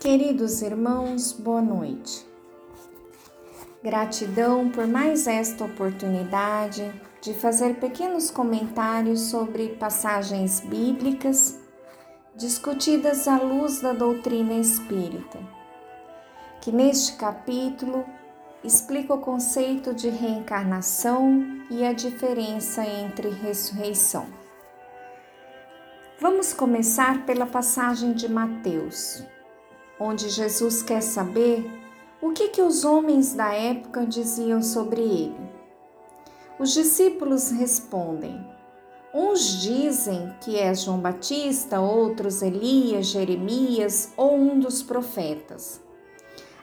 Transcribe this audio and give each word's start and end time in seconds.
Queridos 0.00 0.62
irmãos, 0.62 1.30
boa 1.30 1.62
noite. 1.62 2.26
Gratidão 3.84 4.68
por 4.68 4.84
mais 4.88 5.28
esta 5.28 5.64
oportunidade 5.64 6.92
de 7.22 7.32
fazer 7.34 7.76
pequenos 7.76 8.32
comentários 8.32 9.20
sobre 9.20 9.76
passagens 9.76 10.58
bíblicas 10.58 11.60
discutidas 12.34 13.28
à 13.28 13.38
luz 13.38 13.80
da 13.80 13.92
doutrina 13.92 14.54
espírita, 14.54 15.38
que 16.60 16.72
neste 16.72 17.12
capítulo 17.16 18.04
explica 18.64 19.14
o 19.14 19.20
conceito 19.20 19.94
de 19.94 20.08
reencarnação 20.08 21.46
e 21.70 21.84
a 21.84 21.92
diferença 21.92 22.84
entre 22.84 23.28
ressurreição. 23.28 24.26
Vamos 26.18 26.52
começar 26.52 27.24
pela 27.24 27.46
passagem 27.46 28.12
de 28.12 28.28
Mateus, 28.28 29.22
onde 30.00 30.30
Jesus 30.30 30.82
quer 30.82 31.02
saber 31.02 31.70
o 32.22 32.32
que, 32.32 32.48
que 32.48 32.62
os 32.62 32.84
homens 32.84 33.34
da 33.34 33.52
época 33.52 34.06
diziam 34.06 34.62
sobre 34.62 35.02
ele. 35.02 35.50
Os 36.58 36.72
discípulos 36.72 37.50
respondem: 37.50 38.44
Uns 39.14 39.60
dizem 39.60 40.34
que 40.40 40.56
é 40.56 40.74
João 40.74 40.98
Batista, 40.98 41.80
outros 41.80 42.42
Elias, 42.42 43.06
Jeremias 43.06 44.12
ou 44.16 44.34
um 44.34 44.58
dos 44.58 44.82
profetas. 44.82 45.80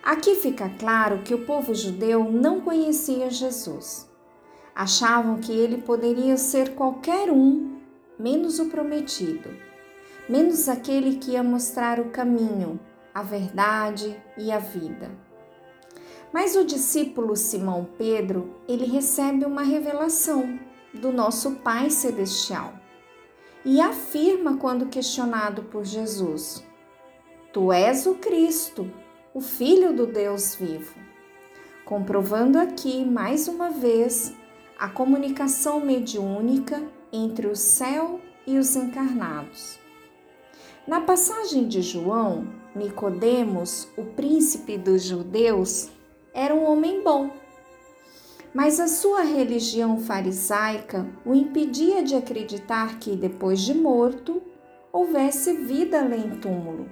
Aqui 0.03 0.35
fica 0.35 0.69
claro 0.79 1.21
que 1.23 1.33
o 1.33 1.45
povo 1.45 1.75
judeu 1.75 2.31
não 2.31 2.61
conhecia 2.61 3.29
Jesus. 3.29 4.09
Achavam 4.73 5.37
que 5.37 5.51
ele 5.51 5.81
poderia 5.81 6.37
ser 6.37 6.75
qualquer 6.75 7.29
um, 7.29 7.77
menos 8.17 8.59
o 8.59 8.69
prometido, 8.69 9.49
menos 10.29 10.69
aquele 10.69 11.17
que 11.17 11.31
ia 11.31 11.43
mostrar 11.43 11.99
o 11.99 12.09
caminho, 12.11 12.79
a 13.17 13.23
verdade 13.23 14.15
e 14.37 14.51
a 14.51 14.59
vida. 14.59 15.09
Mas 16.31 16.55
o 16.55 16.63
discípulo 16.63 17.35
Simão 17.35 17.89
Pedro, 17.97 18.53
ele 18.67 18.85
recebe 18.85 19.43
uma 19.43 19.63
revelação 19.63 20.59
do 20.93 21.11
nosso 21.11 21.55
Pai 21.55 21.89
celestial 21.89 22.75
e 23.65 23.81
afirma 23.81 24.57
quando 24.57 24.85
questionado 24.85 25.63
por 25.63 25.83
Jesus: 25.83 26.63
Tu 27.51 27.73
és 27.73 28.05
o 28.05 28.13
Cristo, 28.13 28.87
o 29.33 29.41
Filho 29.41 29.95
do 29.95 30.05
Deus 30.05 30.53
vivo. 30.53 30.93
Comprovando 31.85 32.59
aqui 32.59 33.03
mais 33.03 33.47
uma 33.47 33.71
vez 33.71 34.31
a 34.77 34.87
comunicação 34.87 35.79
mediúnica 35.79 36.83
entre 37.11 37.47
o 37.47 37.55
céu 37.55 38.21
e 38.45 38.59
os 38.59 38.75
encarnados. 38.75 39.79
Na 40.87 41.01
passagem 41.01 41.67
de 41.67 41.81
João, 41.81 42.47
Nicodemos, 42.77 43.87
o 43.97 44.03
príncipe 44.03 44.77
dos 44.77 45.03
judeus, 45.03 45.89
era 46.33 46.53
um 46.53 46.63
homem 46.63 47.03
bom. 47.03 47.31
Mas 48.53 48.79
a 48.79 48.87
sua 48.87 49.21
religião 49.21 49.99
farisaica 49.99 51.07
o 51.25 51.33
impedia 51.33 52.03
de 52.03 52.15
acreditar 52.15 52.99
que 52.99 53.15
depois 53.15 53.59
de 53.61 53.73
morto 53.73 54.41
houvesse 54.91 55.53
vida 55.53 55.99
além 55.99 56.39
túmulo. 56.39 56.89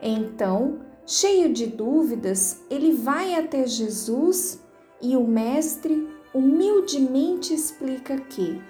Então, 0.00 0.80
cheio 1.06 1.52
de 1.52 1.66
dúvidas, 1.66 2.62
ele 2.70 2.92
vai 2.92 3.34
até 3.34 3.66
Jesus 3.66 4.62
e 5.00 5.16
o 5.16 5.26
mestre 5.26 6.08
humildemente 6.32 7.52
explica 7.52 8.16
que 8.18 8.60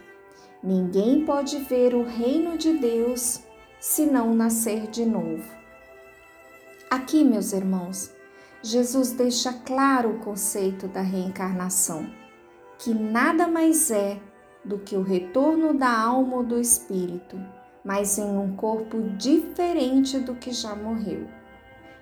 ninguém 0.63 1.25
pode 1.25 1.59
ver 1.59 1.95
o 1.95 2.03
reino 2.03 2.59
de 2.59 2.73
Deus 2.73 3.41
se 3.79 4.07
não 4.07 4.35
nascer 4.35 4.87
de 4.89 5.05
novo. 5.05 5.64
Aqui, 6.91 7.25
meus 7.25 7.53
irmãos, 7.53 8.15
Jesus 8.63 9.13
deixa 9.13 9.53
claro 9.53 10.11
o 10.11 10.19
conceito 10.21 10.87
da 10.87 11.01
reencarnação, 11.01 12.07
que 12.79 12.95
nada 12.95 13.49
mais 13.49 13.91
é 13.91 14.21
do 14.65 14.79
que 14.79 14.95
o 14.97 15.03
retorno 15.03 15.75
da 15.75 15.91
alma 15.91 16.37
ou 16.37 16.45
do 16.45 16.61
espírito, 16.61 17.37
mas 17.85 18.19
em 18.19 18.39
um 18.39 18.55
corpo 18.55 19.01
diferente 19.17 20.19
do 20.19 20.35
que 20.35 20.53
já 20.53 20.75
morreu. 20.77 21.27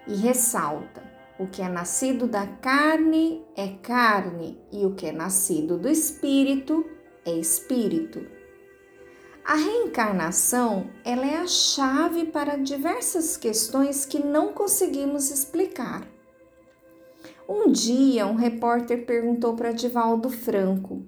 E 0.07 0.15
ressalta: 0.17 1.03
o 1.39 1.47
que 1.47 1.63
é 1.63 1.69
nascido 1.69 2.27
da 2.27 2.47
carne 2.47 3.43
é 3.57 3.69
carne, 3.83 4.61
e 4.71 4.85
o 4.85 4.95
que 4.95 5.07
é 5.07 5.13
nascido 5.13 5.79
do 5.79 5.89
espírito 5.89 6.85
é 7.25 7.33
espírito. 7.33 8.42
A 9.45 9.57
reencarnação 9.57 10.89
ela 11.05 11.27
é 11.27 11.37
a 11.37 11.49
chave 11.49 12.27
para 12.27 12.57
diversas 12.57 13.37
questões 13.37 14.07
que 14.07 14.25
não 14.25 14.53
conseguimos 14.53 15.33
explicar. 15.33 16.07
Um 17.49 17.71
dia, 17.73 18.25
um 18.25 18.37
repórter 18.37 19.05
perguntou 19.05 19.57
para 19.57 19.73
Divaldo 19.73 20.31
Franco: 20.31 21.05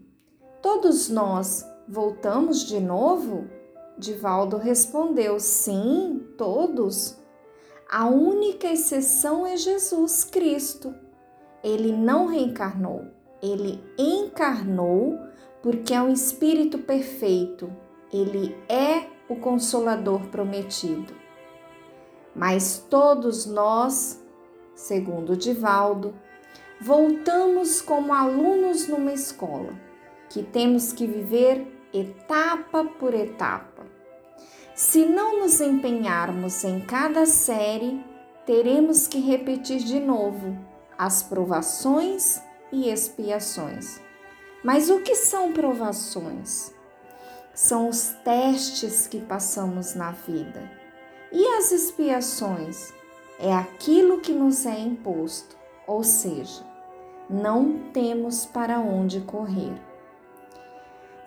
Todos 0.61 1.09
nós 1.09 1.65
voltamos 1.89 2.65
de 2.65 2.81
novo? 2.81 3.49
Divaldo 3.97 4.57
respondeu: 4.57 5.39
Sim, 5.39 6.27
todos. 6.37 7.17
A 7.89 8.09
única 8.09 8.67
exceção 8.67 9.47
é 9.47 9.57
Jesus 9.57 10.25
Cristo. 10.25 10.93
Ele 11.63 11.93
não 11.93 12.27
reencarnou, 12.27 13.07
ele 13.41 13.81
encarnou 13.97 15.21
porque 15.63 15.95
é 15.95 16.03
um 16.03 16.13
espírito 16.13 16.79
perfeito 16.79 17.84
ele 18.15 18.57
é 18.69 19.09
o 19.29 19.35
consolador 19.35 20.21
prometido. 20.29 21.13
Mas 22.35 22.85
todos 22.89 23.45
nós, 23.45 24.23
segundo 24.75 25.37
Divaldo, 25.37 26.15
voltamos 26.81 27.83
como 27.83 28.15
alunos 28.15 28.87
numa 28.87 29.13
escola, 29.13 29.73
que 30.29 30.43
temos 30.45 30.93
que 30.93 31.07
viver 31.07 31.67
etapa 31.93 32.85
por 32.85 33.15
etapa. 33.15 33.85
Se 34.75 35.05
não 35.05 35.41
nos 35.41 35.61
empenharmos 35.61 36.63
em 36.65 36.81
cada 36.81 37.27
série, 37.27 38.05
teremos 38.47 39.09
que 39.09 39.19
repetir 39.19 39.79
de 39.79 39.99
novo 39.99 40.57
as 40.97 41.23
provações 41.23 42.41
e 42.73 42.89
expiações. 42.89 44.01
Mas 44.63 44.91
o 44.91 45.01
que 45.01 45.15
são 45.15 45.53
provações? 45.53 46.74
São 47.55 47.89
os 47.89 48.09
testes 48.25 49.07
que 49.07 49.21
passamos 49.21 49.95
na 49.95 50.11
vida. 50.11 50.71
E 51.33 51.47
as 51.57 51.73
expiações? 51.73 52.93
É 53.39 53.53
aquilo 53.53 54.21
que 54.21 54.33
nos 54.33 54.65
é 54.65 54.79
imposto, 54.79 55.57
ou 55.87 56.05
seja, 56.05 56.65
não 57.29 57.79
temos 57.93 58.47
para 58.47 58.79
onde 58.79 59.21
correr. 59.21 59.75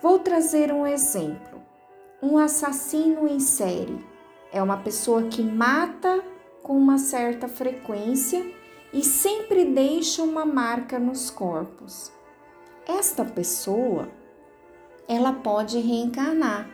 Vou 0.00 0.18
trazer 0.18 0.72
um 0.72 0.86
exemplo. 0.86 1.60
Um 2.22 2.38
assassino 2.38 3.28
em 3.28 3.40
série 3.40 4.04
é 4.52 4.62
uma 4.62 4.78
pessoa 4.78 5.24
que 5.24 5.42
mata 5.42 6.24
com 6.62 6.76
uma 6.76 6.98
certa 6.98 7.46
frequência 7.46 8.44
e 8.92 9.02
sempre 9.02 9.64
deixa 9.64 10.22
uma 10.22 10.44
marca 10.44 10.98
nos 10.98 11.30
corpos. 11.30 12.10
Esta 12.86 13.24
pessoa 13.24 14.08
ela 15.08 15.32
pode 15.32 15.78
reencarnar 15.78 16.68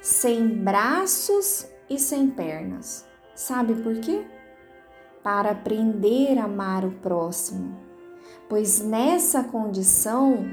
sem 0.00 0.46
braços 0.46 1.66
e 1.88 1.98
sem 1.98 2.28
pernas. 2.28 3.06
Sabe 3.34 3.74
por 3.74 3.98
quê? 4.00 4.24
Para 5.22 5.50
aprender 5.50 6.38
a 6.38 6.44
amar 6.44 6.84
o 6.84 6.92
próximo, 6.92 7.76
pois 8.48 8.80
nessa 8.80 9.42
condição 9.44 10.46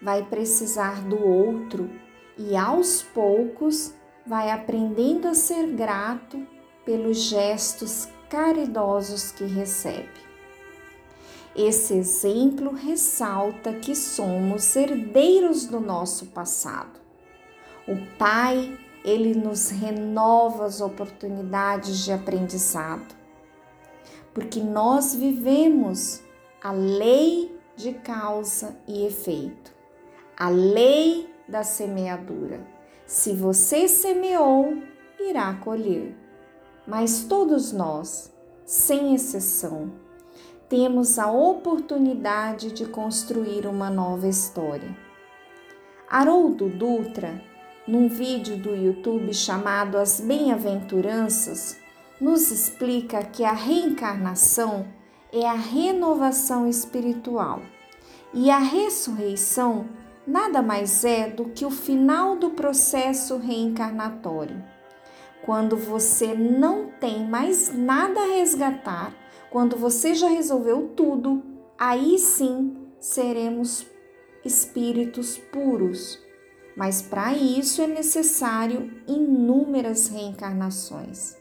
vai 0.00 0.24
precisar 0.24 1.02
do 1.02 1.20
outro 1.24 1.90
e 2.38 2.56
aos 2.56 3.02
poucos 3.02 3.94
vai 4.26 4.50
aprendendo 4.50 5.28
a 5.28 5.34
ser 5.34 5.66
grato 5.72 6.46
pelos 6.84 7.18
gestos 7.18 8.08
caridosos 8.28 9.32
que 9.32 9.44
recebe. 9.44 10.21
Esse 11.54 11.94
exemplo 11.94 12.72
ressalta 12.72 13.74
que 13.74 13.94
somos 13.94 14.74
herdeiros 14.74 15.66
do 15.66 15.80
nosso 15.80 16.26
passado. 16.26 16.98
O 17.86 17.96
Pai, 18.16 18.78
ele 19.04 19.34
nos 19.34 19.68
renova 19.68 20.64
as 20.64 20.80
oportunidades 20.80 22.04
de 22.04 22.12
aprendizado, 22.12 23.14
porque 24.32 24.60
nós 24.60 25.14
vivemos 25.14 26.22
a 26.62 26.72
lei 26.72 27.54
de 27.76 27.92
causa 27.94 28.76
e 28.88 29.04
efeito, 29.04 29.74
a 30.38 30.48
lei 30.48 31.28
da 31.46 31.62
semeadura. 31.62 32.66
Se 33.04 33.34
você 33.34 33.88
semeou, 33.88 34.74
irá 35.20 35.52
colher. 35.54 36.16
Mas 36.86 37.24
todos 37.24 37.72
nós, 37.72 38.32
sem 38.64 39.14
exceção, 39.14 39.92
temos 40.72 41.18
a 41.18 41.30
oportunidade 41.30 42.72
de 42.72 42.86
construir 42.86 43.66
uma 43.66 43.90
nova 43.90 44.26
história. 44.26 44.96
Haroldo 46.08 46.70
Dutra, 46.70 47.44
num 47.86 48.08
vídeo 48.08 48.56
do 48.56 48.74
YouTube 48.74 49.34
chamado 49.34 49.98
As 49.98 50.18
Bem-aventuranças, 50.18 51.78
nos 52.18 52.50
explica 52.50 53.22
que 53.22 53.44
a 53.44 53.52
reencarnação 53.52 54.86
é 55.30 55.46
a 55.46 55.52
renovação 55.52 56.66
espiritual 56.66 57.60
e 58.32 58.50
a 58.50 58.58
ressurreição 58.58 59.84
nada 60.26 60.62
mais 60.62 61.04
é 61.04 61.28
do 61.28 61.50
que 61.50 61.66
o 61.66 61.70
final 61.70 62.34
do 62.34 62.48
processo 62.48 63.36
reencarnatório. 63.36 64.64
Quando 65.44 65.76
você 65.76 66.32
não 66.32 66.86
tem 66.98 67.26
mais 67.28 67.70
nada 67.76 68.20
a 68.20 68.36
resgatar, 68.38 69.21
quando 69.52 69.76
você 69.76 70.14
já 70.14 70.28
resolveu 70.28 70.94
tudo, 70.96 71.42
aí 71.78 72.18
sim 72.18 72.74
seremos 72.98 73.86
espíritos 74.42 75.36
puros. 75.36 76.18
Mas 76.74 77.02
para 77.02 77.34
isso 77.34 77.82
é 77.82 77.86
necessário 77.86 78.90
inúmeras 79.06 80.08
reencarnações. 80.08 81.36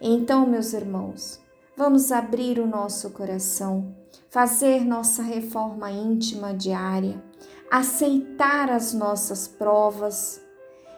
Então, 0.00 0.46
meus 0.46 0.72
irmãos, 0.72 1.40
vamos 1.76 2.12
abrir 2.12 2.60
o 2.60 2.68
nosso 2.68 3.10
coração, 3.10 3.92
fazer 4.30 4.84
nossa 4.84 5.20
reforma 5.20 5.90
íntima 5.90 6.54
diária, 6.54 7.20
aceitar 7.68 8.70
as 8.70 8.94
nossas 8.94 9.48
provas 9.48 10.40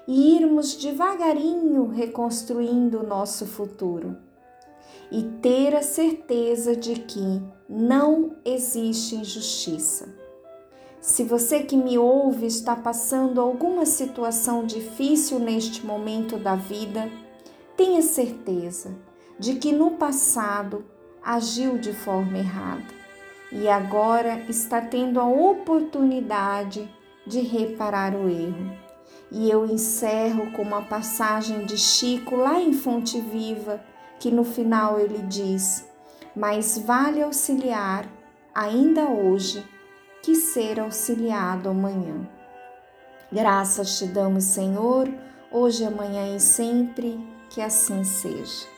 e 0.07 0.37
irmos 0.37 0.77
devagarinho 0.77 1.87
reconstruindo 1.87 3.01
o 3.01 3.07
nosso 3.07 3.47
futuro. 3.47 4.26
E 5.11 5.23
ter 5.41 5.75
a 5.75 5.83
certeza 5.83 6.75
de 6.75 6.95
que 6.97 7.43
não 7.69 8.37
existe 8.45 9.15
injustiça. 9.15 10.09
Se 11.01 11.23
você 11.23 11.63
que 11.63 11.77
me 11.77 11.97
ouve 11.97 12.47
está 12.47 12.75
passando 12.75 13.41
alguma 13.41 13.87
situação 13.87 14.67
difícil 14.67 15.39
neste 15.39 15.87
momento 15.87 16.37
da 16.37 16.57
vida, 16.57 17.09
tenha 17.77 18.03
certeza 18.03 18.97
de 19.39 19.55
que 19.55 19.71
no 19.71 19.93
passado 19.93 20.85
agiu 21.23 21.79
de 21.79 21.93
forma 21.93 22.39
errada 22.39 22.97
e 23.53 23.69
agora 23.69 24.45
está 24.49 24.81
tendo 24.81 25.21
a 25.21 25.29
oportunidade 25.29 26.89
de 27.27 27.41
reparar 27.41 28.15
o 28.15 28.29
erro. 28.29 28.73
E 29.31 29.51
eu 29.51 29.67
encerro 29.67 30.53
com 30.53 30.63
uma 30.63 30.83
passagem 30.83 31.67
de 31.67 31.77
Chico 31.77 32.37
lá 32.37 32.61
em 32.61 32.73
Fonte 32.73 33.21
Viva, 33.21 33.81
que 34.19 34.31
no 34.31 34.45
final 34.45 34.99
ele 34.99 35.19
diz: 35.23 35.85
Mas 36.35 36.79
vale 36.79 37.23
auxiliar 37.23 38.07
ainda 38.55 39.05
hoje 39.05 39.65
que 40.23 40.35
ser 40.35 40.81
auxiliado 40.81 41.69
amanhã. 41.69 42.29
Graças 43.31 43.99
te 43.99 44.07
damos, 44.07 44.45
Senhor, 44.45 45.09
hoje, 45.51 45.85
amanhã 45.85 46.35
e 46.35 46.41
sempre, 46.41 47.19
que 47.51 47.61
assim 47.61 48.05
seja. 48.05 48.76